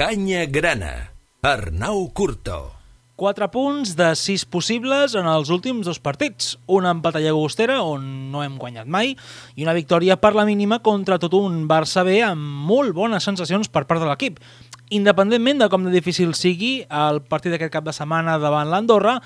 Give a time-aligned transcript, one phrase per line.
[0.00, 1.12] Canya Grana.
[1.42, 2.72] Arnau Curto.
[3.20, 6.54] 4 punts de 6 possibles en els últims dos partits.
[6.64, 9.12] Una empat a Llagostera, on no hem guanyat mai,
[9.60, 13.68] i una victòria per la mínima contra tot un Barça B amb molt bones sensacions
[13.68, 14.40] per part de l'equip.
[14.88, 19.18] Independentment de com de difícil sigui el partit d'aquest cap de setmana davant l'Andorra,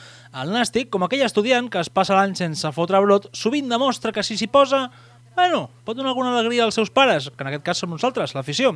[0.43, 4.27] el Nàstic, com aquell estudiant que es passa l'any sense fotre brot, sovint demostra que
[4.27, 4.89] si s'hi posa,
[5.37, 8.75] bueno, pot donar alguna alegria als seus pares, que en aquest cas som nosaltres, l'afició.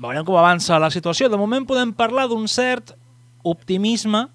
[0.00, 1.28] Veurem com avança la situació.
[1.28, 2.94] De moment podem parlar d'un cert
[3.44, 4.28] optimisme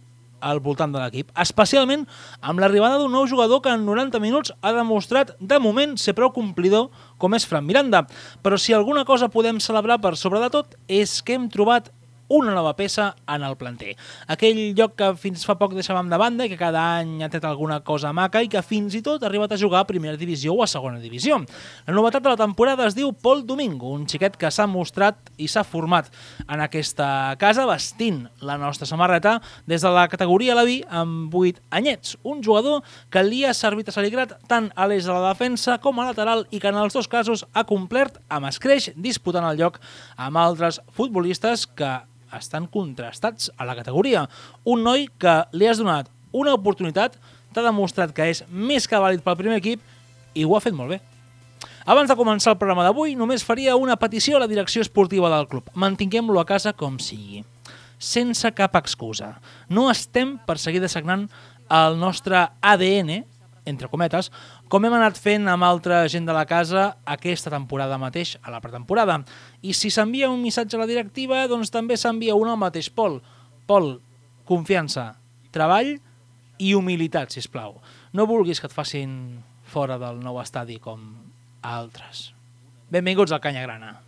[0.46, 2.04] al voltant de l'equip, especialment
[2.46, 6.30] amb l'arribada d'un nou jugador que en 90 minuts ha demostrat, de moment, ser prou
[6.36, 8.04] complidor com és Fran Miranda.
[8.46, 11.90] Però si alguna cosa podem celebrar per sobre de tot és que hem trobat
[12.28, 13.96] una nova peça en el planter.
[14.32, 17.46] Aquell lloc que fins fa poc deixàvem de banda i que cada any ha tret
[17.46, 20.56] alguna cosa maca i que fins i tot ha arribat a jugar a primera divisió
[20.56, 21.38] o a segona divisió.
[21.86, 25.50] La novetat de la temporada es diu Pol Domingo, un xiquet que s'ha mostrat i
[25.52, 26.10] s'ha format
[26.48, 31.62] en aquesta casa vestint la nostra samarreta des de la categoria la vi amb 8
[31.72, 32.18] anyets.
[32.24, 36.00] Un jugador que li ha servit a Saligrat tant a l'eix de la defensa com
[36.00, 39.80] a lateral i que en els dos casos ha complert amb escreix disputant el lloc
[40.18, 41.92] amb altres futbolistes que
[42.38, 44.26] estan contrastats a la categoria.
[44.64, 47.16] Un noi que li has donat una oportunitat,
[47.54, 49.84] t'ha demostrat que és més que vàlid pel primer equip
[50.36, 51.02] i ho ha fet molt bé.
[51.86, 55.48] Abans de començar el programa d'avui, només faria una petició a la direcció esportiva del
[55.48, 55.70] club.
[55.74, 57.44] Mantinguem-lo a casa com sigui.
[58.02, 59.36] Sense cap excusa.
[59.70, 61.28] No estem per seguir designant
[61.70, 63.24] el nostre ADN,
[63.66, 64.32] entre cometes,
[64.70, 68.62] com hem anat fent amb altra gent de la casa aquesta temporada mateix, a la
[68.64, 69.20] pretemporada.
[69.62, 73.20] I si s'envia un missatge a la directiva, doncs també s'envia un al mateix Pol.
[73.66, 73.96] Pol,
[74.46, 75.16] confiança,
[75.52, 75.96] treball
[76.62, 77.82] i humilitat, si plau.
[78.14, 81.02] No vulguis que et facin fora del nou estadi com
[81.66, 82.30] altres.
[82.94, 84.05] Benvinguts al Canya Grana.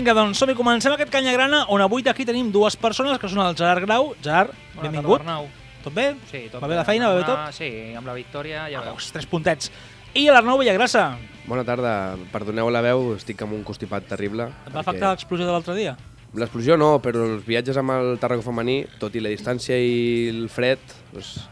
[0.00, 3.28] Vinga, doncs som i comencem aquest Canya Grana, on avui aquí tenim dues persones, que
[3.28, 4.14] són el Gerard Grau.
[4.24, 5.18] Gerard, Bona benvingut.
[5.20, 5.48] tarda, Arnau.
[5.84, 6.06] Tot bé?
[6.30, 7.36] Sí, tot Va bé la feina, va bé tot?
[7.36, 8.94] Ah, Sí, amb la victòria ja veus.
[8.94, 9.68] Veus, tres puntets.
[10.14, 11.18] I l'Arnau Villagrassa.
[11.46, 14.48] Bona tarda, perdoneu la veu, estic amb un constipat terrible.
[14.66, 15.98] Et va afectar l'explosió de l'altre dia?
[16.32, 20.48] L'explosió no, però els viatges amb el Tarraco femení, tot i la distància i el
[20.48, 20.78] fred,
[21.12, 21.42] doncs,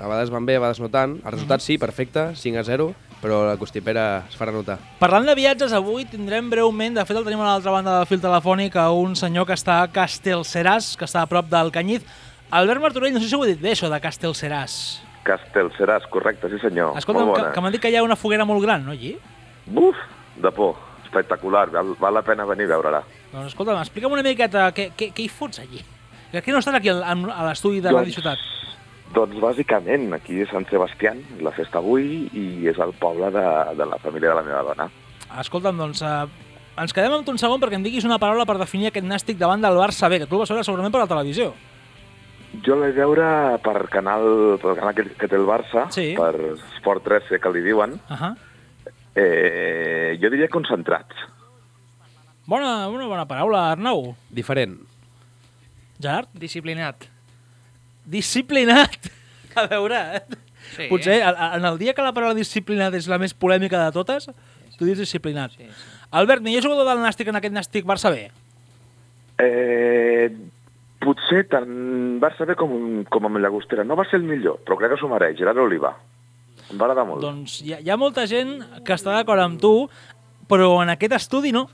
[0.00, 1.18] a vegades van bé, a vegades no tant.
[1.26, 4.78] El resultat sí, perfecte, 5 a 0, però la constipera es farà notar.
[5.00, 8.20] Parlant de viatges, avui tindrem breument, de fet el tenim a l'altra banda del fil
[8.22, 12.04] telefònic, a un senyor que està a Castelseràs, que està a prop del Canyiz.
[12.50, 14.78] Albert Martorell, no sé si ho he dit bé, això de Castelseràs.
[15.26, 16.96] Castelseràs, correcte, sí senyor.
[16.96, 19.16] Escolta'm, Molt que, que m'han dit que hi ha una foguera molt gran, no, allí?
[19.66, 19.96] Buf,
[20.36, 20.76] de por.
[21.04, 23.02] Espectacular, val, val la pena venir a veure-la.
[23.32, 25.82] Doncs escolta'm, explica'm una miqueta què, què, què hi fots allí.
[26.30, 28.38] Que aquí no estan aquí a l'estudi de Doncs- Ràdio Ciutat.
[29.14, 33.44] Doncs bàsicament, aquí és Sant Sebastián, la festa avui, i és el poble de,
[33.78, 34.88] de la família de la meva dona.
[35.40, 36.26] Escolta'm, doncs, eh,
[36.82, 39.40] ens quedem amb tu un segon perquè em diguis una paraula per definir aquest nàstic
[39.40, 41.54] davant del Barça B, que tu el vas veure segurament per la televisió.
[42.64, 46.14] Jo l'he veure per canal, per canal que, que té el Barça, Sí.
[46.16, 46.34] per
[46.78, 47.98] Sport 13, que li diuen.
[48.08, 48.34] Uh -huh.
[49.14, 51.16] Eh, jo diria concentrats.
[52.46, 54.14] Bona, una bona paraula, Arnau.
[54.30, 54.78] Diferent.
[56.00, 56.28] Gerard?
[56.32, 57.08] Disciplinat.
[58.08, 59.10] Disciplinat.
[59.58, 60.22] A veure, eh?
[60.68, 60.84] Sí.
[60.90, 64.26] potser a- en el dia que la paraula disciplinat és la més polèmica de totes,
[64.76, 65.54] tu dius disciplinat.
[65.56, 65.94] Sí, sí.
[66.10, 68.26] Albert, millor jugador del Nàstic en aquest Nàstic Barça B?
[69.38, 70.28] Eh,
[71.00, 72.72] potser tant Barça B com,
[73.08, 73.84] com amb Llagostera.
[73.86, 75.38] No va ser el millor, però crec que s'ho mereix.
[75.40, 75.94] Gerard Oliva.
[76.68, 77.22] Em va agradar molt.
[77.24, 79.72] Doncs hi ha, hi ha molta gent que està d'acord amb tu,
[80.50, 81.68] però en aquest estudi no.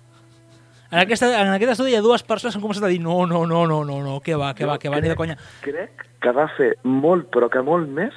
[0.94, 3.24] En, aquesta, en aquest estudi hi ha dues persones que han començat a dir no,
[3.26, 5.34] no, no, no, no, no, que va, que va, que va, ni de conya.
[5.64, 8.14] Crec que va fer molt, però que molt més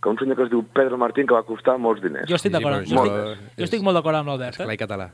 [0.00, 2.28] que un senyor que es diu Pedro Martín, que va costar molts diners.
[2.30, 4.70] Jo estic d'acord, Sí, jo, però estic, jo és- estic molt d'acord amb l'Albert, Clar
[4.70, 4.74] eh?
[4.78, 5.08] i català.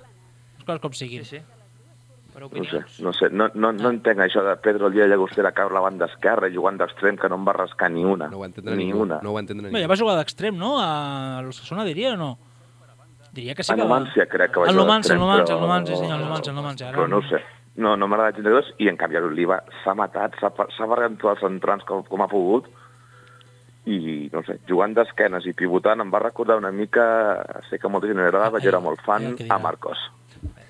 [0.58, 1.24] Les coses com siguin.
[1.24, 1.42] Sí, sí.
[2.34, 5.72] Per No sé, no sé, no, no, no entenc això de Pedro de Llagostera caure
[5.76, 8.26] a la banda esquerra i jugant d'extrem que no em va rascar ni una.
[8.28, 9.04] No ho entendrà ni ningú.
[9.06, 9.20] una.
[9.22, 9.90] No ho entendrà Bé, ja ningú.
[9.92, 10.72] va jugar d'extrem, no?
[10.82, 12.32] A l'Ossassona diria o no?
[13.34, 13.98] Diria que sí que va...
[13.98, 16.56] Numància crec que va El jugar Numancia, el Numancia, el Numancia, senyor, el Numancia, el
[16.56, 16.92] Numancia.
[16.94, 17.42] Però no ho sé.
[17.74, 21.42] No, no m'agrada gens de dos, i en canvi l'Oliva s'ha matat, s'ha barregat tots
[21.42, 22.68] els entrants com, com ha pogut,
[23.90, 23.96] i,
[24.32, 27.04] no sé, jugant d'esquenes i pivotant em va recordar una mica,
[27.68, 29.98] sé que molta gent li agradava, jo era molt fan, a Marcos.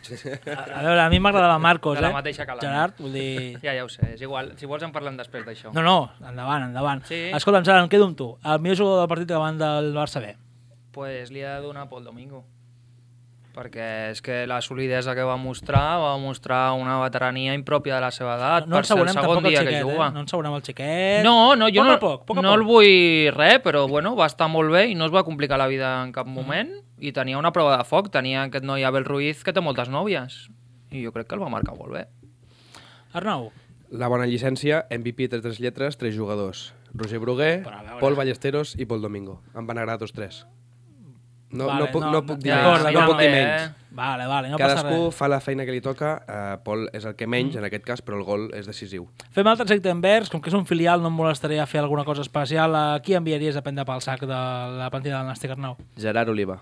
[0.05, 2.17] A, a veure, a mi m'agradava Marcos, De la eh?
[2.17, 2.45] mateixa.
[2.49, 3.59] Gerard, vull dir...
[3.65, 4.51] Ja, ja ho sé, és igual.
[4.61, 5.73] Si vols en parlem després d'això.
[5.77, 7.05] No, no, endavant, endavant.
[7.09, 7.21] Sí.
[7.37, 8.31] Escolta'm, Gerard, em quedo amb tu.
[8.45, 10.35] El millor jugador del partit davant del Barça B.
[10.95, 12.45] pues li he de donar pel Domingo.
[13.55, 18.11] Perquè és que la solidesa que va mostrar va mostrar una veterania impròpia de la
[18.11, 19.85] seva edat No per ser el segon tampoc el dia xiquet, que eh?
[19.87, 20.09] juga.
[20.11, 21.23] No ensabonem el xiquet.
[21.23, 22.59] No, no, jo poc no, poc, poc no poc.
[22.59, 25.69] el vull res, però bueno, va estar molt bé i no es va complicar la
[25.71, 29.45] vida en cap moment i tenia una prova de foc, tenia aquest noi Abel Ruiz
[29.47, 30.49] que té moltes nòvies
[30.95, 32.09] i jo crec que el va marcar molt bé.
[33.15, 33.53] Arnau,
[33.95, 36.73] La bona llicència, MVP de tres lletres, tres jugadors.
[36.95, 37.62] Roger Bruguer.
[38.01, 39.43] Pol Ballesteros i Pol Domingo.
[39.55, 40.41] Em van agradar tots tres.
[41.55, 42.65] No, Vale, no, puc, no, no, puc dir menys.
[42.65, 43.62] d'acord, No puc dir també, menys.
[43.62, 43.91] eh?
[43.95, 45.15] vale, vale, no Cadascú res.
[45.15, 46.11] fa la feina que li toca.
[46.27, 49.06] Uh, Pol és el que menys, en aquest cas, però el gol és decisiu.
[49.33, 52.23] Fem altre secte envers, com que és un filial no em molestaria fer alguna cosa
[52.27, 52.75] especial.
[52.75, 54.41] A qui enviaries a prendre pel sac de
[54.81, 55.77] la partida del Nàstic Arnau?
[55.97, 56.59] Gerard Oliva.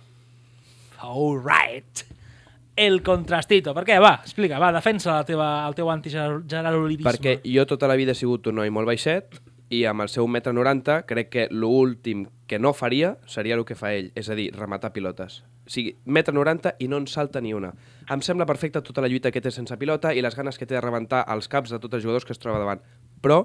[1.01, 2.05] All right.
[2.77, 3.73] El contrastito.
[3.77, 3.99] Per què?
[4.01, 7.09] Va, explica, va, defensa la teva, el teu anti-gerarolivisme.
[7.11, 9.41] Perquè jo tota la vida he sigut un noi molt baixet
[9.73, 13.75] i amb el seu metre 90 crec que l'últim que no faria seria el que
[13.79, 15.41] fa ell, és a dir, rematar pilotes.
[15.65, 17.73] O sigui, metre 90 i no en salta ni una.
[18.11, 20.75] Em sembla perfecta tota la lluita que té sense pilota i les ganes que té
[20.77, 22.83] de rebentar els caps de tots els jugadors que es troba davant.
[23.23, 23.39] Però,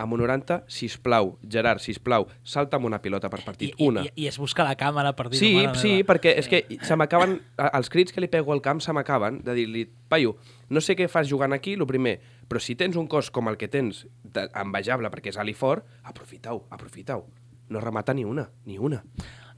[0.00, 4.06] amb un 90, sisplau, Gerard, sisplau, salta amb una pilota per partit, i, una.
[4.06, 6.08] i, I es busca la càmera per dir-ho, Sí, sí, meva.
[6.14, 7.36] perquè és que se m'acaben...
[7.68, 10.38] Els crits que li pego al camp se m'acaben de dir-li, paio,
[10.70, 12.16] no sé què fas jugant aquí, el primer,
[12.48, 15.86] però si tens un cos com el que tens, de, envejable perquè és ali fort,
[16.04, 17.26] aprofitau, aprofitau.
[17.68, 19.02] No remata ni una, ni una.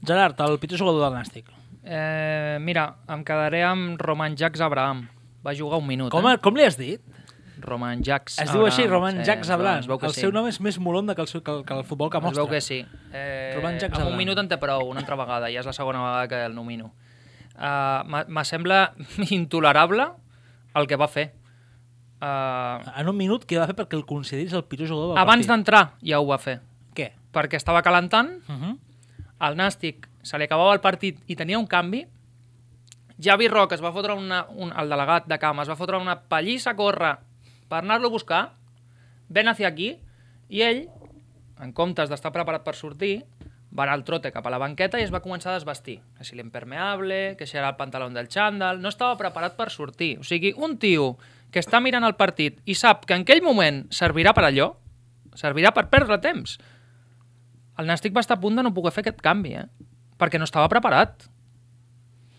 [0.05, 1.49] Gerard, el pitjor jugador del Nàstic.
[1.83, 5.07] Eh, mira, em quedaré amb Roman Jacques Abraham.
[5.45, 6.37] Va jugar un minut, Com, eh?
[6.43, 7.01] com li has dit?
[7.59, 9.79] Roman Jacques Es diu així, Roman sí, Jacques es Abraham.
[9.79, 10.21] es El sí.
[10.21, 12.23] seu nom és més molonda que el, seu, que, el, que el futbol que Es
[12.23, 12.43] mostra.
[12.43, 12.85] veu que sí.
[13.11, 14.13] Eh, Roman Jacques amb Abraham.
[14.13, 15.49] un minut en té prou, una altra vegada.
[15.49, 16.93] Ja és la segona vegada que el nomino.
[17.57, 18.93] Uh, me sembla
[19.31, 20.05] intolerable
[20.75, 21.31] el que va fer.
[22.21, 25.45] Uh, En un minut, què va fer perquè el consideris el pitjor jugador del abans
[25.47, 26.59] d'entrar ja ho va fer.
[26.97, 27.11] Què?
[27.33, 28.77] Perquè estava calentant, Uh -huh.
[29.47, 32.07] el Nàstic se li acabava el partit i tenia un canvi,
[33.19, 36.19] Javi Roc es va fotre una, un, el delegat de camp, es va fotre una
[36.29, 37.17] pallissa a córrer
[37.67, 38.53] per anar-lo a buscar,
[39.29, 39.97] ven hacia aquí,
[40.49, 40.87] i ell,
[41.59, 43.25] en comptes d'estar preparat per sortir,
[43.77, 45.99] va anar al trote cap a la banqueta i es va començar a desvestir.
[46.17, 48.79] Que si l'impermeable, que si era el pantaló del xandall...
[48.81, 50.19] No estava preparat per sortir.
[50.19, 51.17] O sigui, un tio
[51.57, 54.67] que està mirant el partit i sap que en aquell moment servirà per allò,
[55.37, 56.59] servirà per perdre temps,
[57.81, 59.65] el Nàstic va estar a punt de no poder fer aquest canvi, eh?
[60.21, 61.25] Perquè no estava preparat.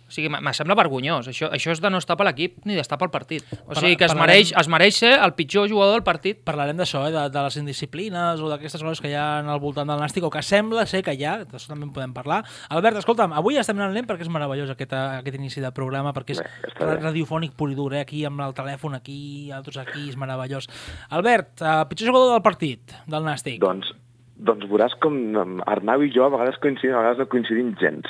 [0.08, 1.26] O sigui, me sembla vergonyós.
[1.28, 3.44] Això, això és de no estar per l'equip ni d'estar pel partit.
[3.66, 6.40] O sigui, que es parlarem- mereix, es mereix ser el pitjor jugador del partit.
[6.49, 7.12] Parlarem d'això, eh?
[7.12, 10.31] de, de les indisciplines o d'aquestes coses que hi ha al voltant del Nàstic o
[10.32, 12.40] que sembla ser que hi ha, d'això també en podem parlar.
[12.72, 16.38] Albert, escolta'm, avui estem anant lent perquè és meravellós aquest, aquest inici de programa, perquè
[16.38, 16.43] és
[16.78, 18.00] Bé, radiofònic pur i dur, eh?
[18.06, 20.69] aquí amb el telèfon, aquí, altres aquí, és meravellós.
[21.10, 23.60] Albert, uh, pitjor jugador del partit, del Nàstic.
[23.60, 23.93] Doncs,
[24.38, 28.06] doncs veuràs com em, Arnau i jo a vegades coincidim, a vegades no coincidim gens.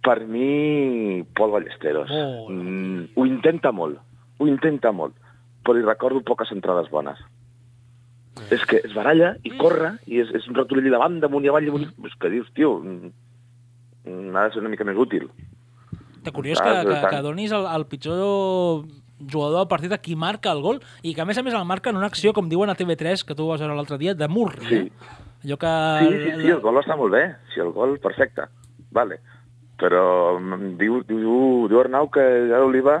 [0.00, 2.08] Per mi, Pol Ballesteros.
[2.08, 2.54] Molt.
[2.54, 4.00] Mm, ho intenta molt,
[4.40, 5.18] ho intenta molt,
[5.64, 7.20] però li recordo poques entrades bones.
[8.48, 11.68] És que es baralla i corre, i és, és un ratolí davant, damunt i avall,
[11.68, 11.90] amunt.
[12.08, 13.12] És que dius, tio, mm,
[14.06, 15.28] mm, ha de ser una mica més útil.
[16.24, 18.20] Que curiós que, que, que donis el, el pitjor
[19.20, 21.66] jugador del partit a qui marca el gol i que a més a més el
[21.68, 24.28] marca en una acció, com diuen a TV3, que tu vas veure l'altre dia, de
[24.28, 24.68] Murri.
[24.68, 24.80] Sí.
[24.86, 25.26] Eh?
[25.44, 25.72] Allò que...
[26.04, 27.22] Sí, sí, sí, el gol està molt bé.
[27.52, 28.44] Sí, el gol, perfecte.
[28.92, 29.20] Vale.
[29.80, 32.20] Però mm, diu, diu, diu Arnau que
[32.50, 33.00] ja l'Oliva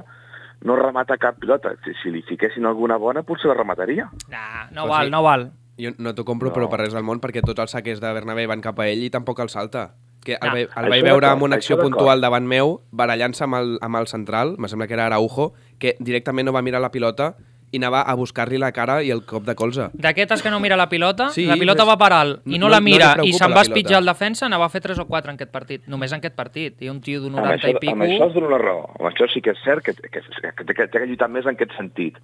[0.64, 1.74] no remata cap pilota.
[1.84, 4.08] Si, si li fiquessin alguna bona, potser la remataria.
[4.32, 5.10] Nah, no Però val, sí.
[5.14, 5.50] no val.
[5.80, 6.54] Jo no t'ho compro, No.
[6.56, 9.02] però per res del món, perquè tots els saquers de Bernabé van cap a ell
[9.04, 9.94] i tampoc el salta.
[10.24, 10.52] Que el, No.
[10.56, 14.06] vaig- el vaig veure amb una acció puntual davant meu, barallant-se amb, el, amb el
[14.06, 17.36] central, me sembla que era Araujo, que directament no va mirar la pilota
[17.72, 19.88] i anava a buscar-li la cara i el cop de colze.
[19.94, 22.66] D'aquestes que no mira la pilota, Sí, la pilota és- va per alt i no,
[22.66, 24.80] no- la no mira i preocupa se'n la va espitjar el defensa, n'ha va fer
[24.82, 26.82] 3 o 4 en aquest partit, només en aquest partit.
[26.82, 27.92] I un tio d'un Amb 90 això, i pico...
[27.92, 28.90] amb això es dona la raó.
[28.98, 31.28] Amb això sí que és cert que, que, que, que, que, que té que lluitar
[31.30, 32.18] més en aquest sentit.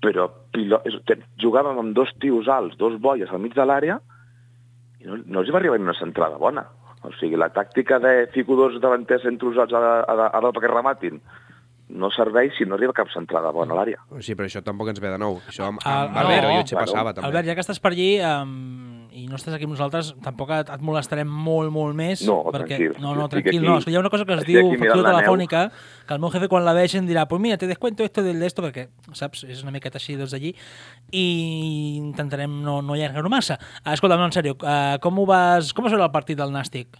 [0.00, 3.98] Però pilo, és, te, jugàvem amb dos tios alts, dos boies al mig de l'àrea,
[5.00, 6.64] i no, no els hi va arribar una centrada bona.
[7.02, 10.40] O sigui, la tàctica de fico dos davanters entre els alts a, a, a, a
[10.40, 11.20] dalt perquè rematin
[11.88, 13.98] no serveix si no arriba cap centrada bona a l'àrea.
[14.20, 15.38] Sí, però això tampoc ens ve de nou.
[15.48, 16.54] Això amb, Ah, amb Valero no.
[16.56, 17.26] i Otxe Bueno, passava, també.
[17.28, 20.68] Albert, ja que estàs per allí um, i no estàs aquí amb nosaltres, tampoc et,
[20.70, 22.20] et molestarem molt, molt més.
[22.28, 23.78] No, perquè, tranquil, No, no, tranquil, aquí- no.
[23.86, 25.64] Hi ha una cosa que es diu factura telefònica,
[26.06, 28.46] que el meu jefe quan la vegin dirà pues mira, te descuento esto del de
[28.46, 30.54] esto, perquè, saps, és una miqueta així des d'allí,
[31.10, 33.58] i intentarem no, no allargar-ho massa.
[33.84, 35.72] Uh, escolta'm, no, en sèrio, uh, com ho vas...
[35.72, 36.96] Com vas veure el partit del Nàstic?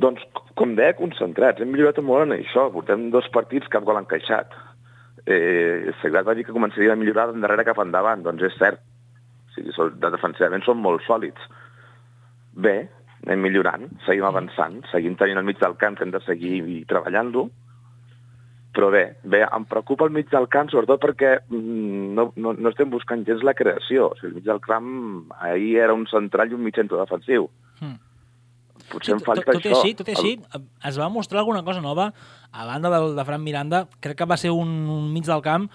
[0.00, 0.22] Doncs,
[0.56, 1.60] com deia, concentrats.
[1.60, 2.68] Hem millorat molt en això.
[2.72, 4.54] Portem dos partits, cap gol encaixat.
[5.26, 8.24] Eh, Segrat va dir que començaria a millorar d'endarrere cap endavant.
[8.24, 8.80] Doncs és cert.
[9.50, 11.44] O sigui, de defensivament són molt sòlids.
[12.52, 12.76] Bé,
[13.26, 16.56] anem millorant, seguim avançant, seguim tenint el mig del camp que hem de seguir
[16.90, 17.46] treballant-lo,
[18.72, 22.70] però bé, bé, em preocupa el mig del camp sobretot perquè mm, no, no, no
[22.72, 24.08] estem buscant gens la creació.
[24.08, 24.88] O sigui, el mig del camp
[25.44, 27.50] ahir era un central i un mig centre defensiu.
[27.82, 27.98] Mm.
[28.92, 29.80] Potser em tot, falta tot i això.
[29.80, 30.34] així, tot i així,
[30.88, 32.12] es va mostrar alguna cosa nova
[32.52, 33.86] a banda del, de Fran Miranda.
[34.00, 35.70] Crec que va ser un, un mig del camp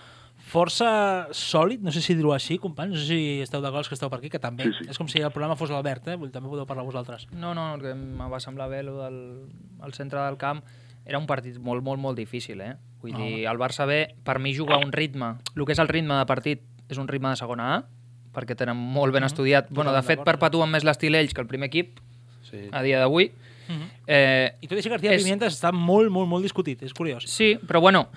[0.48, 4.10] força sòlid, no sé si dir-ho així, companys, no sé si esteu d'acord que esteu
[4.10, 4.86] per aquí, que també Sí, sí.
[4.94, 6.16] és com si el programa fos l'Albert, eh?
[6.16, 7.26] Vull, també podeu parlar vosaltres.
[7.34, 9.18] No, no, que em va semblar bé el del
[9.84, 10.62] el centre del camp.
[11.08, 12.76] Era un partit molt, molt, molt difícil, eh?
[13.02, 13.20] Vull No.
[13.20, 16.16] dir, el Barça B, per mi jugar a un ritme, el que és el ritme
[16.16, 17.84] de partit és un ritme de segona A,
[18.34, 19.68] perquè tenen molt ben estudiat.
[19.70, 22.00] Bueno, de fet, perpetuen més l'estil ells que el primer equip,
[22.50, 22.68] Sí.
[22.72, 23.32] a dia d'avui.
[23.68, 23.90] Mhm.
[24.08, 27.26] Eh, I tot i així, García És- Pimienta està molt, molt, molt discutit, és curiós.
[27.28, 28.08] Sí, però bueno,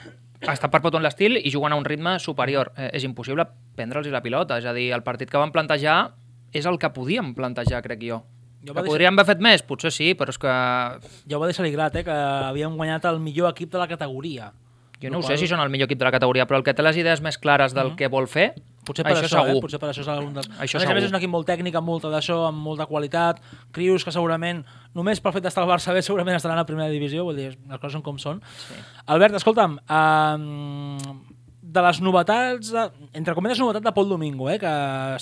[0.41, 2.73] està perpetuant l'estil i jugant a un ritme superior.
[2.77, 3.47] Eh, és impossible
[3.77, 4.59] prendre'ls la pilota.
[4.59, 6.13] És a dir, el partit que van plantejar
[6.53, 8.23] és el que podíem plantejar, crec jo.
[8.67, 9.63] Jo Que podríem haver fet més?
[9.63, 10.47] Potser sí, però és que...
[10.47, 14.53] Ja ho va deixar grat, eh, que havíem guanyat el millor equip de la categoria.
[15.01, 16.65] Jo Lo no ho sé si són el millor equip de la categoria, però el
[16.67, 18.51] que té les idees més clares del que vol fer,
[18.85, 19.57] Potser per això, això, segur.
[19.59, 19.63] eh?
[19.65, 20.49] Potser per això és un dels...
[20.59, 22.87] Això a més a més és un equip molt tècnic, amb molta d'això, amb molta
[22.89, 23.41] qualitat.
[23.77, 24.63] Crius que segurament,
[24.97, 27.79] només pel fet d'estar al Barça B, segurament estaran a primera divisió, vull dir, les
[27.81, 28.41] coses són com són.
[28.65, 28.79] Sí.
[29.15, 31.21] Albert, escolta'm, um,
[31.61, 32.87] de les novetats, de,
[33.21, 34.73] entre cometes novetat de Pol Domingo, eh, que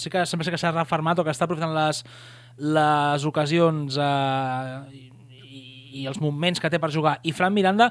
[0.00, 2.04] sí que sempre sé que s'ha refermat o que està aprofitant les,
[2.78, 5.52] les ocasions eh, i,
[6.02, 7.18] i els moments que té per jugar.
[7.26, 7.90] I Fran Miranda,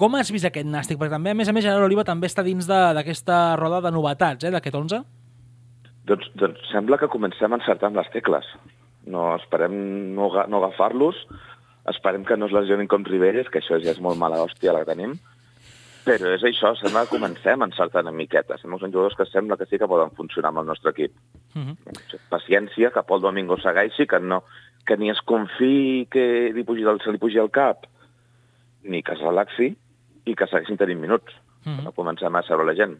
[0.00, 0.98] com has vist aquest nàstic?
[1.00, 4.46] Perquè també, a més a més, Gerard Oliva també està dins d'aquesta roda de novetats,
[4.48, 5.02] eh, d'aquest 11.
[6.08, 8.46] Doncs, doncs sembla que comencem a encertar amb les tecles.
[9.12, 9.74] No esperem
[10.16, 11.18] no, no agafar-los,
[11.92, 14.82] esperem que no es lesionin com Ribelles, que això ja és molt mala hòstia la
[14.84, 15.18] que tenim,
[16.06, 18.56] però és això, sembla que comencem a encertar una miqueta.
[18.58, 21.12] Sembla que són jugadors que sembla que sí que poden funcionar amb el nostre equip.
[21.54, 22.20] Uh -huh.
[22.30, 24.44] Paciència, que Pol Domingo segueixi, que, no,
[24.86, 27.86] que ni es confiï que li pugi se li pugi al cap,
[28.82, 29.76] ni que es relaxi,
[30.26, 31.32] i que segueixin tenint minuts.
[31.64, 31.78] Mhm.
[31.78, 31.94] Uh -huh.
[31.94, 32.98] Comencem a seure la gent.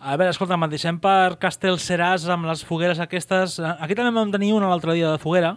[0.00, 3.60] A veure, escolta, me'n deixem per Castellseràs amb les fogueres aquestes.
[3.60, 5.56] Aquí també vam tenir una l'altre dia de foguera,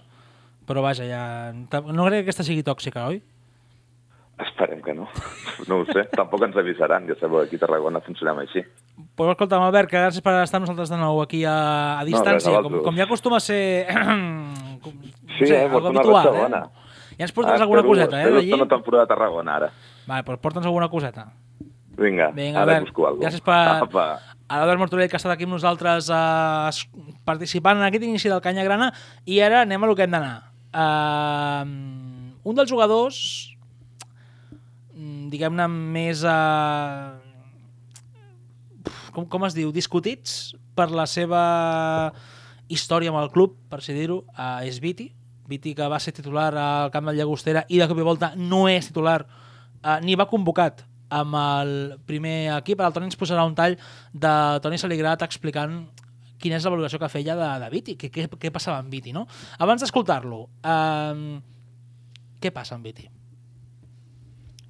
[0.65, 1.51] però vaja, ja...
[1.51, 3.21] no crec que aquesta sigui tòxica, oi?
[4.39, 5.07] Esperem que no.
[5.67, 6.07] No ho sé.
[6.15, 7.05] Tampoc ens avisaran.
[7.07, 8.63] Ja sabeu, aquí a Tarragona funcionem així.
[9.15, 12.49] Pues escolta, Albert, que gràcies per estar amb nosaltres de nou aquí a, a distància.
[12.49, 13.85] res, a com, com ja acostuma a ser...
[14.83, 14.93] com,
[15.39, 16.61] Sí, eh, vols algo una habitual, ratxa bona.
[17.19, 18.47] Ja ens portes alguna espero, coseta, eh, espero d'allí?
[18.53, 19.67] estar una temporada a Tarragona, ara.
[20.07, 21.25] Vale, doncs porta'ns alguna coseta.
[21.99, 23.57] Vinga, Vinga, ara busco alguna gràcies per...
[23.89, 24.05] Apa.
[24.47, 28.39] A l'Albert Martorell, que ha estat aquí amb nosaltres eh, participant en aquest inici del
[28.45, 28.87] Canya Grana,
[29.27, 30.47] i ara anem a lo que hem d'anar.
[30.69, 31.67] Uh,
[32.47, 33.19] un dels jugadors,
[34.95, 36.23] mm, diguem-ne, més...
[36.23, 37.19] Uh,
[39.11, 39.75] com, com es diu?
[39.75, 41.43] Discutits per la seva
[42.71, 45.11] història amb el club, per si dir-ho, uh, és Viti.
[45.49, 48.67] Viti, que va ser titular al camp del Llagostera i de cop i volta no
[48.69, 51.71] és titular uh, ni va convocat amb el
[52.05, 52.81] primer equip.
[52.85, 53.75] El Toni ens posarà un tall
[54.13, 55.81] de Toni Saligrat explicant
[56.39, 59.11] quina és la valoració que feia de, de Viti, què, què, què passava amb Viti,
[59.15, 59.25] no?
[59.59, 61.23] Abans d'escoltar-lo, um,
[62.39, 63.09] què passa amb Viti?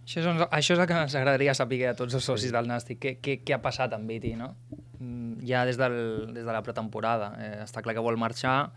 [0.09, 2.97] Això és, això és el que ens agradaria saber a tots els socis del Nàstic.
[3.03, 4.55] Què, què, què ha passat amb Viti, no?
[4.97, 5.99] Mm, Ja des, del,
[6.33, 7.35] des de la pretemporada.
[7.37, 8.71] Eh, està clar que vol marxar.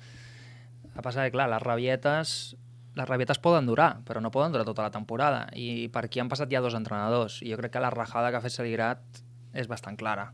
[0.94, 2.54] Ha passat que, clar, les rabietes,
[2.94, 5.46] les rabietes poden durar, però no poden durar tota la temporada.
[5.56, 7.40] I per aquí han passat ja dos entrenadors.
[7.42, 9.22] I jo crec que la rajada que ha fet Saligrat
[9.52, 10.32] és bastant clara.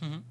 [0.00, 0.22] Mm -hmm.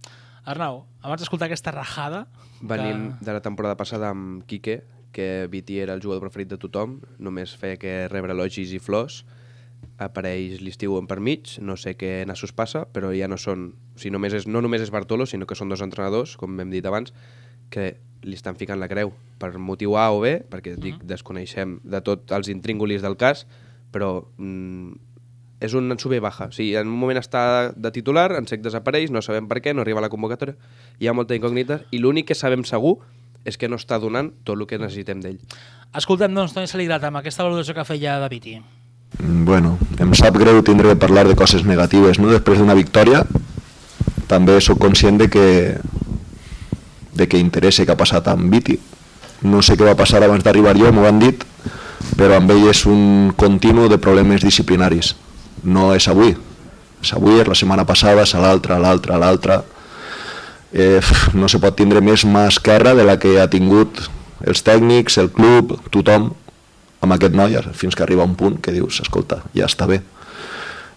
[0.45, 2.27] Arnau, abans d'escoltar aquesta rajada...
[2.61, 6.99] Venim de la temporada passada amb Quique, que Viti era el jugador preferit de tothom,
[7.19, 9.25] només feia que rebre elogis i flors,
[10.03, 13.69] apareix l'estiu en per mig, no sé què nassos passa, però ja no són...
[13.95, 16.73] O sigui, només és, no només és Bartolo, sinó que són dos entrenadors, com hem
[16.73, 17.13] dit abans,
[17.73, 19.11] que li estan ficant la creu
[19.41, 23.43] per motiu A o B, perquè dic, desconeixem de tot els intríngulis del cas,
[23.91, 24.93] però mm,
[25.63, 26.49] és un sube baja.
[26.51, 29.73] O sigui, en un moment està de titular, en sec desapareix, no sabem per què,
[29.75, 30.55] no arriba a la convocatòria,
[30.99, 32.97] hi ha molta incògnita, i l'únic que sabem segur
[33.43, 35.39] és que no està donant tot el que necessitem d'ell.
[35.93, 38.57] Escoltem, doncs, Toni Saligrat, amb aquesta valoració que feia de Viti.
[39.19, 42.31] Mm, Bueno, em sap greu tindre de parlar de coses negatives, no?
[42.31, 43.25] Després d'una victòria,
[44.31, 45.45] també sóc conscient de que
[47.15, 48.77] de que interessa què ha passat amb Viti.
[49.43, 51.43] No sé què va passar abans d'arribar jo, m'ho han dit,
[52.17, 55.13] però amb ell és un continu de problemes disciplinaris.
[55.63, 56.35] No és avui.
[57.03, 59.61] És avui, és la setmana passada, és a l'altra, l'altra, l'altra.
[60.73, 61.01] Eh,
[61.39, 64.05] no se pot tindre més mà esquerra de la que ha tingut
[64.43, 66.31] els tècnics, el club, tothom,
[67.03, 70.01] amb aquest noi, fins que arriba un punt que dius, escolta, ja està bé.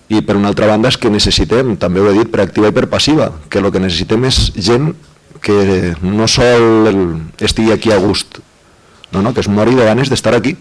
[0.06, 2.75] I per una altra banda és que necessitem, també ho he dit, per activa i
[2.75, 4.92] per passiva, que el que necessitem és gent
[5.43, 8.40] que no sol estigui aquí a gust.
[9.12, 10.57] no, no, que es mori de ganes d'estar aquí.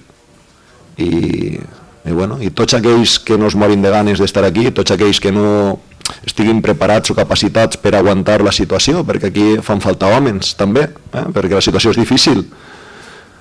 [0.97, 1.59] I,
[2.05, 5.19] i, bueno, i tots aquells que no es morin de ganes d'estar aquí, tots aquells
[5.19, 5.79] que no
[6.25, 11.25] estiguin preparats o capacitats per aguantar la situació, perquè aquí fan falta homes també, eh?
[11.33, 12.45] perquè la situació és difícil,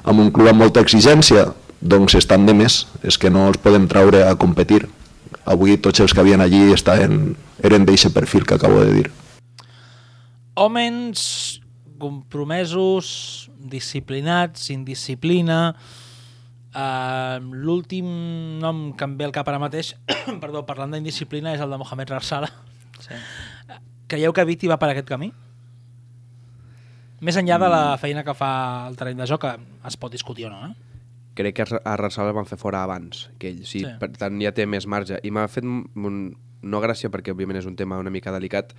[0.04, 1.50] amb un club amb molta exigència,
[1.84, 4.86] doncs estan de més, és que no els podem traure a competir.
[5.44, 9.10] Avui tots els que havien allí estaven, eren d'aquest perfil que acabo de dir.
[10.54, 11.60] Homes
[11.98, 15.74] compromesos, disciplinats, sin disciplina...
[16.74, 18.06] Uh, L'últim
[18.58, 19.92] nom que em ve al cap ara mateix,
[20.42, 22.48] perdó, parlant d'indisciplina, és el de Mohamed Rarsala.
[22.98, 23.14] Sí.
[24.10, 25.28] Creieu que Viti va per aquest camí?
[27.22, 28.50] Més enllà de la feina que fa
[28.88, 30.74] el terreny de joc, que es pot discutir o no, eh?
[31.38, 33.86] crec que a Rarsal el van fer fora abans que ell, sí, Sí.
[33.86, 33.94] sí.
[33.98, 36.18] per tant ja té més marge i m'ha fet un, un,
[36.62, 38.70] no gràcia perquè òbviament és un tema una mica delicat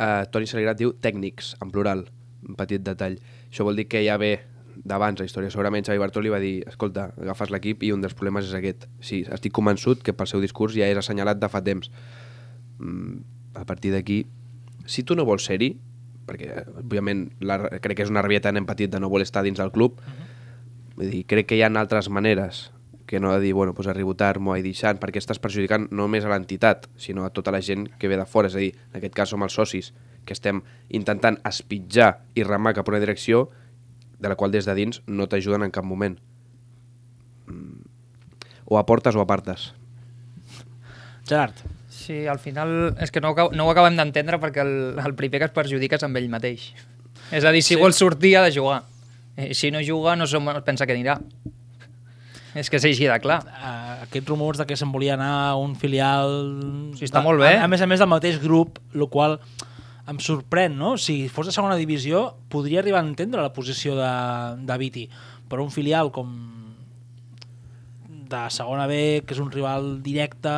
[0.00, 2.06] uh, Toni Saligrat diu tècnics, en plural
[2.46, 3.18] un petit detall,
[3.50, 4.36] això vol dir que ja ve
[4.76, 8.44] d'abans la història, segurament Xavi Bartoli va dir escolta, agafes l'equip i un dels problemes
[8.44, 8.84] és aquest.
[9.00, 11.88] Sí, estic convençut que pel seu discurs ja és assenyalat de fa temps.
[12.78, 13.22] Mm,
[13.56, 14.26] a partir d'aquí
[14.86, 15.74] si tu no vols ser-hi
[16.26, 19.58] perquè òbviament la, crec que és una rabieta en petit de no voler estar dins
[19.58, 20.00] del club
[20.96, 22.70] Vull dir, crec que hi ha altres maneres
[23.06, 26.04] que no de dir, bueno, pues arribo tard, m'ho he deixant, perquè estàs perjudicant no
[26.04, 28.50] només a l'entitat, sinó a tota la gent que ve de fora.
[28.50, 29.92] És a dir, en aquest cas som els socis,
[30.26, 33.46] que estem intentant espitjar i remar cap a una direcció
[34.18, 36.18] de la qual des de dins no t'ajuden en cap moment.
[37.46, 37.86] Mm.
[38.66, 39.70] O aportes o apartes.
[41.26, 41.54] Gerard,
[41.96, 45.40] Sí, al final és que no, ho no ho acabem d'entendre perquè el, el primer
[45.40, 46.68] que es perjudica és amb ell mateix.
[47.34, 47.80] És a dir, si sí.
[47.80, 48.82] vol sortir ha de jugar.
[49.34, 51.16] Eh, si no juga no som, pensa que anirà.
[52.56, 53.42] És que és així de clar.
[53.44, 56.32] uh, aquests rumors de que se'n volia anar a un filial...
[56.96, 57.52] Sí, està de- molt bé.
[57.58, 59.38] A, a més a més del mateix grup, el qual
[60.08, 60.94] em sorprèn, no?
[61.02, 64.10] Si fos de segona divisió, podria arribar a entendre la posició de,
[64.64, 65.08] de Viti,
[65.50, 66.30] però un filial com
[68.26, 70.52] de segona B, que és un rival directe,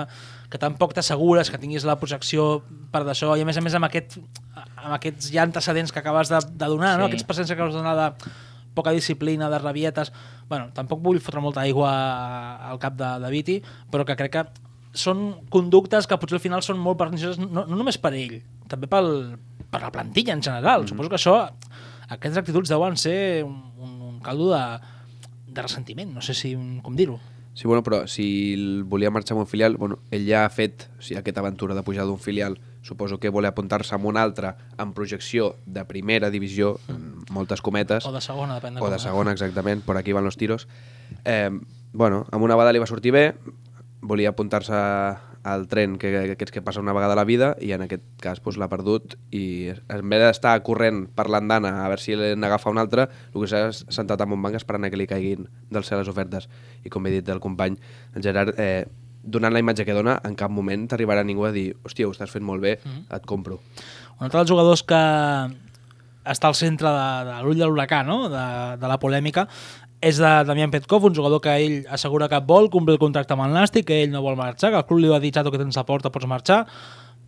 [0.48, 3.84] que tampoc t'assegures que tinguis la projecció per d'això, i a més a més amb,
[3.88, 4.16] aquest,
[4.56, 7.04] amb aquests ja antecedents que acabes de, de donar, no?
[7.04, 7.12] Sí.
[7.12, 8.36] aquests presents que acabes de donar de
[8.78, 10.12] poca disciplina, de rabietes...
[10.48, 11.90] Bueno, tampoc vull fotre molta aigua
[12.70, 13.58] al cap de, de Viti,
[13.92, 14.44] però que crec que
[14.96, 18.38] són conductes que potser al final són molt pernicioses, no, no només per ell,
[18.70, 19.10] també pel,
[19.68, 20.86] per la plantilla en general.
[20.86, 20.92] Mm.
[20.92, 21.36] Suposo que això,
[22.08, 24.62] aquestes actituds deuen ser un, un, un caldo de,
[25.46, 27.18] de ressentiment, no sé si com dir-ho.
[27.58, 30.86] Sí, bueno, però si el volia marxar amb un filial, bueno, ell ja ha fet
[30.94, 34.54] o sigui, aquesta aventura de pujar d'un filial, suposo que vol apuntar-se amb un altre
[34.78, 38.96] en projecció de primera divisió, en moltes cometes, O de segona, depèn de o de
[38.96, 39.02] eh?
[39.02, 40.68] segona, exactament, per aquí van los tiros.
[41.24, 41.50] Eh,
[41.92, 43.32] bueno, amb una vegada li va sortir bé,
[44.00, 44.76] volia apuntar-se
[45.48, 48.04] al tren que, que aquests que passa una vegada a la vida i en aquest
[48.22, 49.16] cas doncs, l'ha perdut.
[49.34, 53.50] I en vez d'estar corrent per l'andana a veure si n'agafa un altre, el que
[53.50, 56.48] s'ha sentat en un banc esperant que li caiguin del cel les ofertes.
[56.84, 57.78] I com he dit el company,
[58.14, 58.86] el Gerard eh,
[59.28, 62.32] donant la imatge que dona, en cap moment t'arribarà ningú a dir, hòstia, ho estàs
[62.32, 63.60] fent molt bé, et compro.
[64.18, 65.02] Un altre dels jugadors que
[66.28, 68.24] està al centre de, de l'ull de l'huracà, no?
[68.32, 68.46] de,
[68.80, 69.46] de la polèmica,
[70.00, 73.48] és de Damián Petkov, un jugador que ell assegura que vol complir el contracte amb
[73.48, 75.58] el Nàstic, que ell no vol marxar, que el club li va dir xato que
[75.58, 76.64] tens la porta, pots marxar.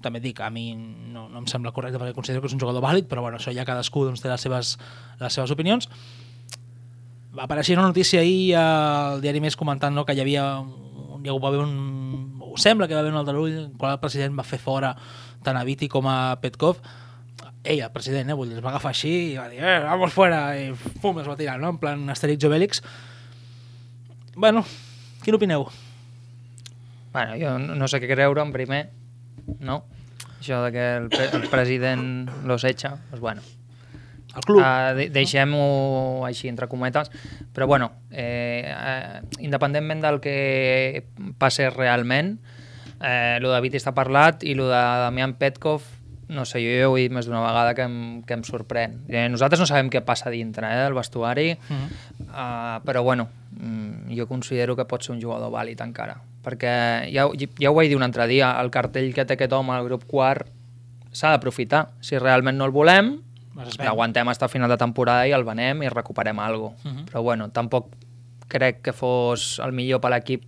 [0.00, 2.84] També dic, a mi no, no em sembla correcte perquè considero que és un jugador
[2.84, 4.76] vàlid, però bueno, això ja cadascú doncs, té les seves,
[5.20, 5.90] les seves opinions.
[7.36, 10.46] Va aparèixer una notícia ahir al diari Més comentant no, que hi havia
[11.20, 14.02] un, hi va haver un, o sembla que va haver un aldarull en qual el
[14.02, 14.94] president va fer fora
[15.44, 16.80] tant a Viti com a Petkov
[17.62, 20.14] ell, el president, eh, vull dir, es va agafar així i va dir, eh, vamos
[20.14, 20.70] fuera, i
[21.02, 21.74] pum, es va tirar, no?
[21.74, 22.83] En plan Asterix Obélix.
[24.35, 24.64] Bueno,
[25.24, 25.66] quin opineu?
[27.12, 28.85] Bueno, jo no sé què creure en primer,
[29.61, 29.83] no?
[30.38, 33.44] Això de que el, pre el president los echa, doncs bueno.
[34.34, 34.60] El club?
[34.60, 37.10] Uh, de Deixem-ho així, entre cometes.
[37.54, 41.04] Però bueno, eh, eh, independentment del que
[41.38, 42.38] passés realment,
[43.00, 45.82] eh, lo de Viti està parlat i lo de Damián Petkov,
[46.30, 49.00] no sé, jo ja ho he dit més d'una vegada que em, que em sorprèn.
[49.10, 51.88] Eh, nosaltres no sabem què passa dintre eh, del vestuari, Mm -hmm.
[52.30, 56.22] uh, però bueno, mm, jo considero que pot ser un jugador vàlid encara.
[56.44, 57.26] Perquè ja,
[57.58, 60.04] ja ho vaig dir un altre dia, el cartell que té aquest home al grup
[60.06, 60.46] quart
[61.12, 61.88] s'ha d'aprofitar.
[62.00, 63.20] Si realment no el volem.
[63.78, 66.88] L'aguantem fins a final de temporada i el venem i recuperem alguna cosa.
[66.88, 67.04] Mhm.
[67.10, 67.88] Però bueno, tampoc
[68.48, 70.44] crec que fos el millor per l'equip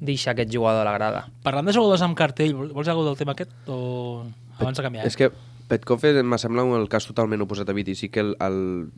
[0.00, 1.28] deixar aquest jugador a la grada.
[1.42, 3.50] Parlant de jugadors amb cartell, vol- vols dir alguna del tema aquest?
[3.68, 4.24] O
[4.58, 5.06] abans de canviar?
[5.06, 5.30] És que
[5.68, 7.94] Petkov és- me sembla un- el cas totalment oposat a Viti.
[7.94, 8.90] Sí que el, el,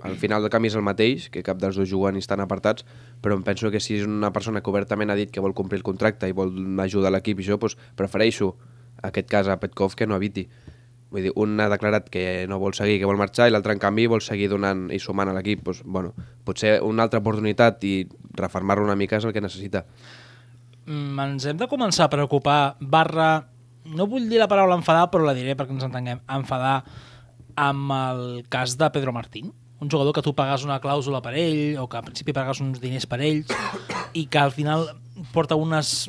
[0.00, 2.84] al final del canvi és el mateix, que cap dels dos juguen i estan apartats,
[3.20, 5.78] però em penso que si és una persona que obertament ha dit que vol complir
[5.78, 8.56] el contracte i vol ajudar l'equip i això, doncs prefereixo
[9.02, 10.48] aquest cas a Petkov que no a Viti.
[11.10, 13.80] Vull dir, un ha declarat que no vol seguir, que vol marxar, i l'altre, en
[13.80, 15.62] canvi, vol seguir donant i sumant a l'equip.
[15.64, 16.12] Doncs, bueno,
[16.44, 17.94] potser una altra oportunitat i
[18.36, 19.86] reformar-lo una mica és el que necessita.
[20.88, 23.30] Mm, ens hem de començar a preocupar barra,
[23.88, 26.82] no vull dir la paraula enfadar, però la diré perquè ens entenguem, enfadar
[27.58, 31.78] amb el cas de Pedro Martín, un jugador que tu pagues una clàusula per ell
[31.78, 33.52] o que al principi pagues uns diners per ells
[34.14, 34.88] i que al final
[35.34, 36.08] porta unes,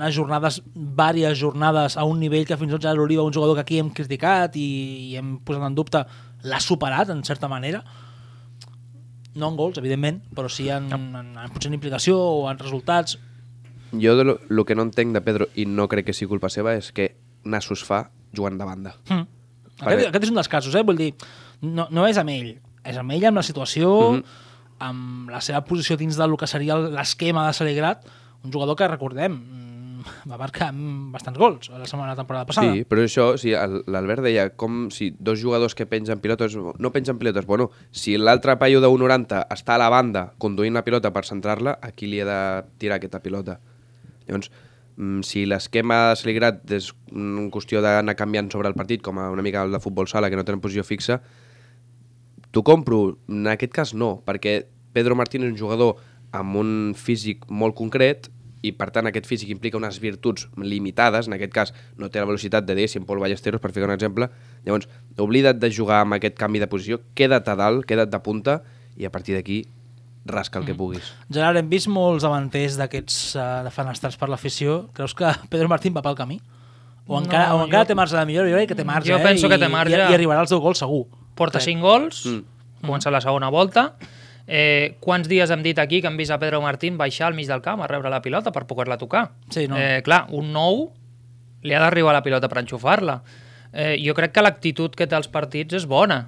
[0.00, 3.58] unes jornades, vàries jornades a un nivell que fins i tot ja l'Oliva, un jugador
[3.58, 4.68] que aquí hem criticat i,
[5.12, 6.04] i hem posat en dubte,
[6.48, 7.84] l'ha superat en certa manera
[9.34, 13.18] no en gols, evidentment, però sí en, en, en, potser en implicació o en resultats.
[13.92, 16.50] Jo de lo, lo que no entenc de Pedro, i no crec que sigui culpa
[16.50, 17.12] seva, és que
[17.44, 18.94] nassos fa jugant de banda.
[19.08, 19.26] Mm.
[19.80, 20.84] Perquè- Aquest, aquest és un dels casos, eh?
[20.86, 21.10] Vull dir,
[21.62, 24.16] no, no és amb ell, és amb ell, amb la situació, mm.
[24.16, 24.48] -hmm.
[24.90, 28.06] amb la seva posició dins del que seria l'esquema de Saligrat,
[28.42, 29.38] un jugador que, recordem,
[30.28, 30.70] va marcar
[31.12, 32.72] bastants gols a la setmana temporada passada.
[32.72, 37.18] Sí, però això, sí, l'Albert deia com si dos jugadors que pengen pilotes, no pengen
[37.20, 41.24] pilotes, bueno, si l'altre paio de 1,90 està a la banda conduint la pilota per
[41.28, 42.40] centrar-la, a qui li ha de
[42.82, 43.60] tirar aquesta pilota?
[44.26, 44.50] Llavors,
[44.96, 49.30] mm, si l'esquema de Saligrat és una qüestió d'anar canviant sobre el partit, com a
[49.30, 51.20] una mica el de futbol sala, que no tenen posició fixa,
[52.50, 53.18] t'ho compro.
[53.28, 56.00] En aquest cas no, perquè Pedro Martín és un jugador
[56.32, 58.30] amb un físic molt concret
[58.62, 62.26] i per tant aquest físic implica unes virtuts limitades, en aquest cas no té la
[62.28, 64.28] velocitat de diguéssim Pol Ballesteros, per ficar un exemple,
[64.66, 68.62] llavors oblida't de jugar amb aquest canvi de posició, queda't a dalt, queda't de punta
[69.00, 69.62] i a partir d'aquí
[70.26, 71.14] rasca el que puguis.
[71.32, 74.90] Gerard, hem vist molts davanters d'aquests uh, defenestrats per l'afició.
[74.92, 76.36] Creus que Pedro Martín va pel camí?
[77.06, 78.50] O No, encara, o encara jo- té marge de millora?
[78.52, 79.22] Jo crec que té marge, Jo eh?
[79.24, 79.96] penso que I- té marge.
[79.96, 81.06] I, I arribarà al seu gol segur.
[81.34, 81.72] Porta Sí.
[81.72, 82.36] 5 gols, Mm.
[82.36, 82.86] mm.
[82.86, 83.94] comença la segona volta.
[84.46, 87.48] Eh, quants dies hem dit aquí que hem vist a Pedro Martín baixar al mig
[87.50, 89.30] del camp a rebre la pilota per poder-la tocar?
[89.50, 89.78] Sí, no.
[89.78, 90.88] eh, clar, un nou
[91.62, 93.20] li ha d'arribar la pilota per enxufar-la.
[93.72, 96.24] Eh, jo crec que l'actitud que té als partits és bona.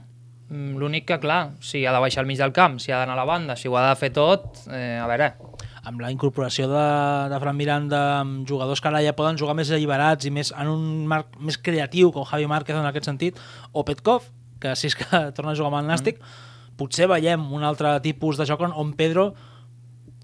[0.52, 3.16] Mm, L'únic que, clar, si ha de baixar al mig del camp, si ha d'anar
[3.16, 5.32] a la banda, si ho ha de fer tot, eh, a veure,
[5.88, 6.84] amb la incorporació de,
[7.32, 10.70] de Fran Miranda amb jugadors que ara ja poden jugar més alliberats i més en
[10.70, 13.40] un marc més creatiu com Javi Márquez en aquest sentit
[13.72, 14.28] o Petkov,
[14.62, 16.51] que si és que torna a jugar amb el Nàstic mm.
[16.82, 19.30] Potser veiem un altre tipus de joc on, Pedro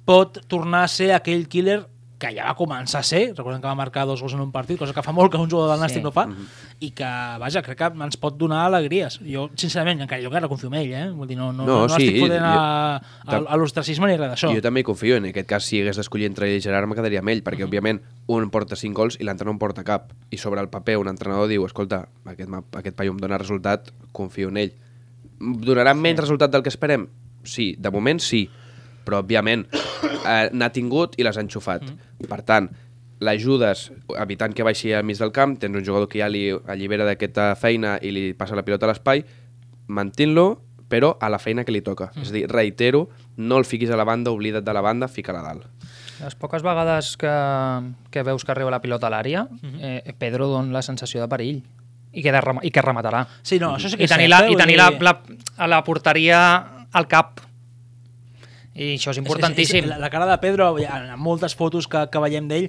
[0.09, 1.83] pot tornar a ser aquell killer
[2.19, 4.75] que ja va començar a ser, recordem que va marcar dos gols en un partit,
[4.81, 6.03] cosa que fa molt que un jugador del Nàstic Sí.
[6.03, 6.25] no fa,
[6.83, 7.07] i que,
[7.39, 9.21] vaja, crec que ens pot donar alegries.
[9.23, 11.05] Jo, sincerament, encara jo encara confio en ell, eh?
[11.15, 14.09] Vull dir, no, no, No, no, no sí, estic fotent a, jo- a, a l'ostracisme
[14.11, 14.51] ni res d'això.
[14.53, 16.97] Jo també hi confio, en aquest cas si hagués d'escollir entre ell i Gerard me
[16.99, 20.11] quedaria amb ell, perquè òbviament un porta 5 gols i l'altre no en porta cap.
[20.35, 22.51] I sobre el paper un entrenador diu, escolta, aquest,
[22.83, 24.75] aquest paio em dona resultat, confio en ell.
[25.39, 27.07] Donarà menys resultat del que esperem?
[27.47, 28.45] Sí, de moment sí,
[29.07, 31.87] però òbviament eh, n'ha tingut i les ha enxufat.
[32.29, 32.69] Per tant,
[33.25, 33.89] l'ajudes
[34.21, 37.53] evitant que baixi al mig del camp, tens un jugador que ja li allibera d'aquesta
[37.59, 39.25] feina i li passa la pilota a l'espai,
[39.89, 40.49] mantint-lo,
[40.89, 42.11] però a la feina que li toca.
[42.17, 45.43] És a dir, reitero, no el fiquis a la banda, oblida't de la banda, fica-la
[45.45, 45.67] dalt.
[46.19, 47.33] Les poques vegades que,
[48.11, 49.45] que veus que arriba la pilota a l'àrea,
[49.79, 51.61] eh, Pedro dona la sensació de perill
[52.13, 53.27] i que, de, rem- i que rematarà.
[53.43, 54.53] Sí, no, això sí que I és tenir, la, eh?
[54.53, 55.13] i tenir la, dir- la,
[55.59, 56.41] a la porteria
[56.93, 57.41] al cap.
[58.79, 59.81] I això és importantíssim.
[59.83, 62.69] És, és, la, la cara de Pedro, ha moltes fotos que, que veiem d'ell,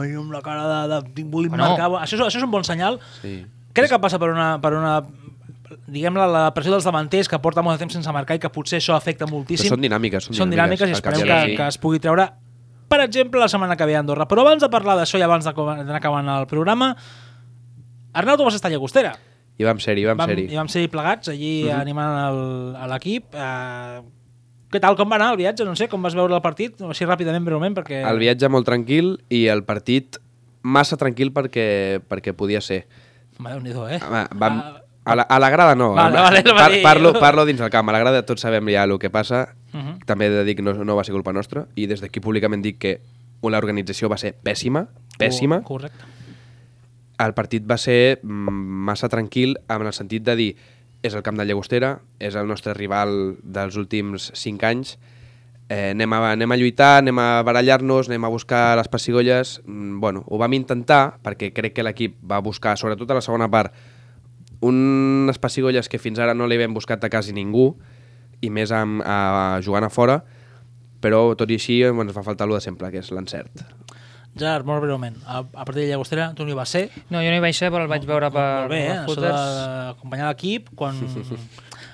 [0.00, 1.66] amb la cara de, de vull Bueno.
[1.66, 1.90] marcar...
[2.04, 3.00] Això, és- això és un bon senyal.
[3.20, 3.40] Sí.
[3.74, 5.00] Crec que passa per una, per una
[5.90, 8.48] diguem la, la pressió dels davanters que porta molt de temps sense marcar i que
[8.50, 9.68] potser això afecta moltíssim.
[9.68, 11.56] Però són dinàmiques, són Són dinàmiques i dinàmiques, esperem i la que, fi.
[11.60, 12.26] que es pugui treure
[12.90, 14.24] per exemple, la setmana que ve a Andorra.
[14.26, 16.88] Però abans de parlar d'això i abans acabant el programa,
[18.12, 19.14] Arnau, tu vas estar a Llagostera.
[19.60, 20.46] I vam ser-hi, vam, vam, ser-hi.
[20.52, 21.80] I vam ser plegats allí Mhm.
[21.80, 23.34] animant el- a l'equip.
[23.34, 24.02] Uh,
[24.70, 25.64] què tal, com va anar el viatge?
[25.64, 26.80] No sé, com vas veure el partit?
[26.80, 28.02] Així ràpidament, breument, perquè...
[28.08, 30.16] El viatge molt tranquil i el partit
[30.62, 32.86] massa tranquil perquè, perquè podia ser.
[33.38, 34.00] Home, Déu-n'hi-do, eh?
[34.06, 35.92] Home, vam, Ah, a, la, a la grada no.
[35.94, 36.82] Vale, vale, va dir.
[36.82, 37.88] parlo, parlo dins del camp.
[37.88, 39.54] A la grada tots sabem ja el que passa.
[39.72, 40.00] Mhm.
[40.06, 41.66] També he de dir que no, no va ser culpa nostra.
[41.74, 43.00] I des d'aquí públicament dic que
[43.42, 44.88] l'organització va ser pèssima.
[45.18, 45.62] Pèssima.
[45.62, 46.04] Co- Correcte.
[47.20, 50.50] El partit va ser mm, massa tranquil en el sentit de dir
[51.02, 54.98] és el camp de Llagostera, és el nostre rival dels últims 5 anys,
[55.70, 59.60] eh, anem, a, anem a lluitar, anem a barallar-nos, anem a buscar les pessigolles...
[59.64, 63.48] Mm, bueno, ho vam intentar perquè crec que l'equip va buscar, sobretot a la segona
[63.48, 63.72] part,
[64.60, 67.70] unes pessigolles que fins ara no li havien buscat a quasi ningú,
[68.40, 70.20] i més amb, a, jugant a fora,
[71.00, 73.64] però tot i així ens va faltar el de sempre, que és l'encert.
[74.38, 76.84] Gerard, molt breument, a, a partir de Llagostera, tu no hi vas ser.
[77.10, 79.00] No, jo no hi vaig ser, però el vaig veure per molt bé, eh?
[79.08, 81.00] per Això d'acompanyar l'equip quan...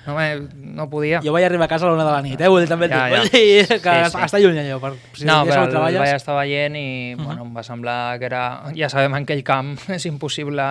[0.07, 1.19] No, eh, no podia.
[1.19, 2.47] Jo vaig arribar a casa a l'una de la nit, eh?
[2.47, 3.23] Vull dir, també Ja, ja.
[3.25, 4.21] Dir que Sí, sí.
[4.23, 4.77] està lluny allò.
[4.79, 5.99] Per, si no, però el treballes.
[5.99, 6.85] vaig estar veient i
[7.19, 8.43] bueno, em va semblar que era...
[8.77, 10.63] Ja sabem, en aquell camp és impossible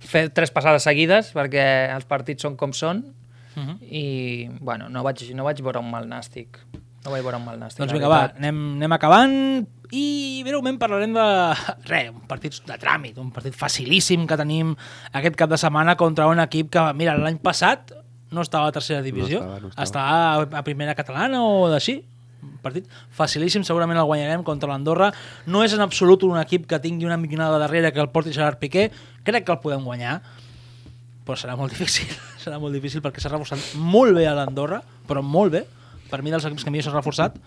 [0.00, 3.02] fer tres passades seguides perquè els partits són com són
[3.50, 3.72] Mhm.
[3.90, 6.60] i bueno, no vaig, no vaig veure un mal nàstic.
[7.04, 7.80] No vaig veure un mal nàstic.
[7.80, 9.32] Doncs vinga, va, anem, anem acabant
[9.96, 11.24] i breument parlarem de
[11.88, 14.74] res, un partit de tràmit, un partit facilíssim que tenim
[15.16, 17.94] aquest cap de setmana contra un equip que, mira, l'any passat
[18.30, 19.86] no estava a tercera divisió, estava, no estava.
[19.88, 21.96] estava a primera catalana o d'així.
[22.40, 22.86] Un partit
[23.16, 25.10] facilíssim, segurament el guanyarem contra l'Andorra.
[25.50, 28.60] No és en absolut un equip que tingui una millonada darrere que el porti Gerard
[28.60, 28.90] Piqué.
[29.24, 30.20] Crec que el podem guanyar,
[31.26, 32.12] però serà molt difícil.
[32.40, 35.66] serà molt difícil perquè s'ha reforçat molt bé a l'Andorra, però molt bé.
[36.10, 37.38] Per mi dels equips que millor s'ha reforçat.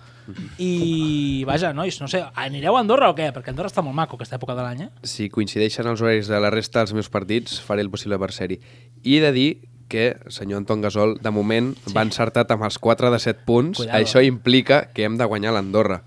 [0.62, 3.30] I vaja, nois, no sé, anireu a Andorra o què?
[3.36, 4.90] Perquè Andorra està molt maco aquesta època de l'any, eh?
[5.08, 8.60] Si coincideixen els horaris de la resta dels meus partits, faré el possible per ser-hi.
[9.04, 9.50] I he de dir
[9.94, 11.92] que senyor Anton Gasol, de moment, sí.
[11.94, 13.84] va encertat amb els 4 de 7 punts.
[13.84, 14.00] Cuidado.
[14.00, 16.02] Això implica que hem de guanyar l'Andorra.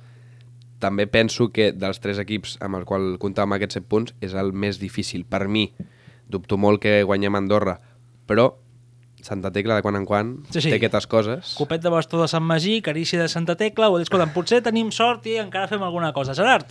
[0.83, 4.51] També penso que dels tres equips amb el qual comptàvem aquests 7 punts és el
[4.53, 5.23] més difícil.
[5.25, 5.69] Per mi,
[6.27, 7.79] dubto molt que guanyem Andorra,
[8.27, 8.57] però
[9.27, 10.71] Santa Tecla de quan en quan Sí, sí.
[10.71, 11.55] té aquestes coses.
[11.59, 14.93] Copet de bastó de Sant Magí, carícia de Santa Tecla, o dir, escolta, potser tenim
[14.95, 16.35] sort i encara fem alguna cosa.
[16.39, 16.71] Gerard,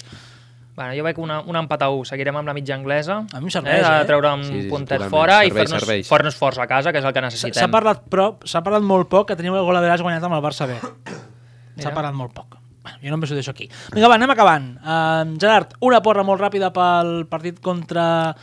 [0.75, 2.03] Bueno, jo veig una, un empat a 1.
[2.09, 3.21] Seguirem amb la mitja anglesa.
[3.31, 3.91] A mi em serveix, eh?
[3.93, 3.99] eh?
[4.03, 6.01] De treure un Sí, sí, puntet fora i fer-nos fer
[6.35, 7.55] forts a casa, que és el que necessitem.
[7.55, 8.03] s'ha parlat,
[8.43, 10.75] s'ha parlat molt poc que teniu el gol a guanyat amb el Barça B.
[11.79, 12.57] S'ha parlat molt poc.
[12.83, 13.69] Bueno, jo només ho deixo aquí.
[13.93, 14.67] Vinga, va, anem acabant.
[14.79, 18.35] Uh, Gerard, una porra molt ràpida pel partit contra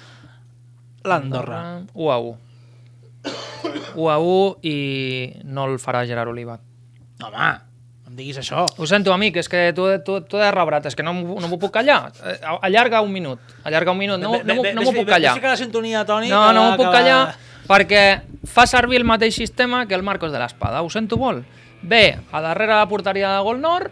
[1.05, 1.61] l'Andorra.
[1.94, 2.51] 1 a 1.
[3.94, 4.77] 1 a 1 i
[5.44, 6.59] no el farà Gerard Oliva.
[7.22, 7.51] Home,
[8.03, 8.64] no em diguis això.
[8.79, 11.59] Ho sento, amic, és que tu, tu, tu has rebrat, és que no, no m'ho
[11.62, 12.11] puc callar.
[12.25, 15.35] Eh, Allarga un minut, allarga un minut, no, no, m'ho- no m'ho puc callar.
[15.38, 16.29] Ves la sintonia, Toni.
[16.29, 17.35] No, no m'ho puc callar
[17.68, 18.03] perquè
[18.44, 20.83] fa servir el mateix sistema que el Marcos de l'Espada.
[20.83, 21.44] Ho sento molt.
[21.83, 23.90] Ve a darrere la porteria de Gol Nord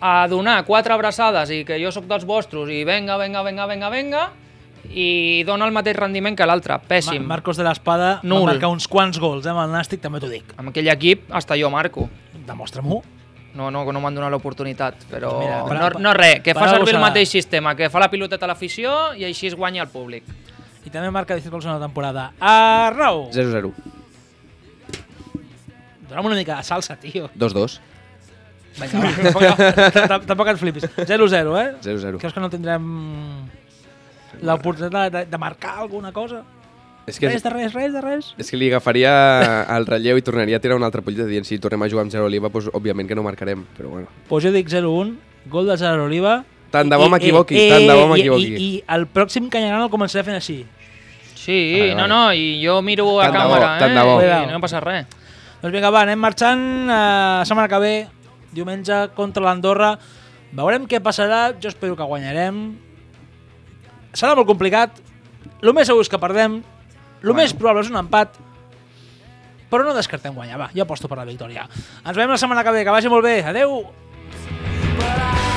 [0.00, 3.88] a donar quatre abraçades i que jo sóc dels vostres i venga, venga, venga, venga,
[3.90, 4.22] venga
[4.90, 6.78] i dona el mateix rendiment que l'altre.
[6.88, 7.20] Pèssim.
[7.22, 10.28] Ma Marcos de l'Espada va marcar uns quants gols, eh, amb el Nàstic, també t'ho
[10.30, 10.54] dic.
[10.56, 12.08] Amb aquell equip, hasta jo marco.
[12.46, 13.02] Demostra-m'ho.
[13.54, 16.94] No, no, no m'han donat l'oportunitat, però mira, per- no, no res, que fa servir
[16.94, 20.22] el mateix sistema, que fa la piloteta a l'afició i així es guanya el públic.
[20.84, 22.32] I també marca 17 gols en la temporada.
[22.38, 23.30] Arnau!
[23.32, 23.72] 0-0.
[26.08, 27.28] Dona'm una mica de salsa, tio.
[27.36, 27.78] 2-2.
[28.78, 29.42] Vinga, va, tampoc,
[29.98, 30.84] tampoc- tampoc et flipis.
[30.96, 31.74] 0-0, eh?
[31.82, 32.18] 0-0.
[32.22, 32.86] Creus que no tindrem
[34.42, 36.42] l'oportunitat de, de marcar alguna cosa?
[37.08, 38.34] És que, Res de res, res de res?
[38.36, 41.56] és que li agafaria el relleu i tornaria a tirar una altra pollita dient si
[41.58, 44.08] tornem a jugar amb Gerard Oliva, doncs, òbviament que no marcarem, però bueno.
[44.28, 45.14] Pues jo dic 0-1,
[45.48, 46.44] gol de Gerard Oliva.
[46.70, 48.50] Tant de bo I- m'equivoqui, i- tant de bo i- m'equivoqui.
[48.52, 50.66] I, I el pròxim Canyaran el començaré fent així.
[51.34, 52.08] Sí, Vale, no, vale.
[52.08, 53.94] no, i jo miro a Tant de bo, càmera, tant eh?
[53.94, 54.20] de bo.
[54.20, 55.06] I no passa res.
[55.62, 56.60] Doncs vinga, va, anem marxant.
[56.90, 57.94] Uh, setmana que ve,
[58.52, 59.94] diumenge, contra l'Andorra.
[60.52, 61.54] Veurem què passarà.
[61.58, 62.76] Jo espero que guanyarem.
[64.14, 65.00] Serà molt complicat.
[65.62, 66.60] El més segur és que perdem.
[67.24, 68.36] El més probable és un empat.
[69.68, 70.58] Però no descartem guanyar.
[70.60, 71.66] Va, jo aposto per la victòria.
[72.04, 72.84] Ens veiem la setmana que ve.
[72.86, 73.40] Que vagi molt bé.
[73.44, 73.82] Adeu!
[74.98, 75.47] But I